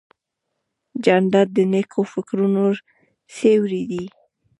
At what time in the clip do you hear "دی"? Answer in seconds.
3.91-4.03